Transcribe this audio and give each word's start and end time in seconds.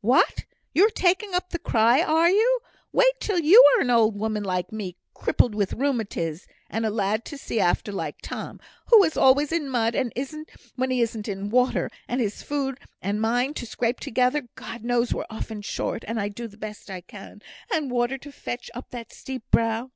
"What! 0.00 0.46
you're 0.74 0.90
taking 0.90 1.32
up 1.32 1.50
the 1.50 1.60
cry, 1.60 2.02
are 2.02 2.28
you? 2.28 2.58
Wait 2.90 3.20
till 3.20 3.38
you 3.38 3.62
are 3.76 3.80
an 3.82 3.88
old 3.90 4.18
woman 4.18 4.42
like 4.42 4.72
me, 4.72 4.96
crippled 5.14 5.54
with 5.54 5.74
rheumatiz, 5.74 6.48
and 6.68 6.84
a 6.84 6.90
lad 6.90 7.24
to 7.26 7.38
see 7.38 7.60
after 7.60 7.92
like 7.92 8.16
Tom, 8.20 8.58
who 8.88 9.04
is 9.04 9.16
always 9.16 9.52
in 9.52 9.68
mud 9.70 9.94
when 10.74 10.90
he 10.90 11.02
isn't 11.02 11.28
in 11.28 11.50
water; 11.50 11.88
and 12.08 12.20
his 12.20 12.42
food 12.42 12.80
and 13.00 13.20
mine 13.20 13.54
to 13.54 13.64
scrape 13.64 14.00
together 14.00 14.48
(God 14.56 14.82
knows 14.82 15.14
we're 15.14 15.24
often 15.30 15.62
short, 15.62 16.02
and 16.08 16.34
do 16.34 16.48
the 16.48 16.56
best 16.58 16.90
I 16.90 17.00
can), 17.00 17.40
and 17.72 17.88
water 17.88 18.18
to 18.18 18.32
fetch 18.32 18.68
up 18.74 18.90
that 18.90 19.12
steep 19.12 19.48
brow." 19.52 19.92